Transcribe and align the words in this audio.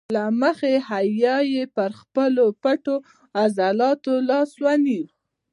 له 0.15 0.23
مخې 0.41 0.73
حیا 0.89 1.37
یې 1.53 1.63
پر 1.75 1.89
خپلو 2.01 2.45
پټو 2.63 2.95
عضلاتو 3.43 4.13
لاس 4.29 4.51
ونیو. 4.63 5.05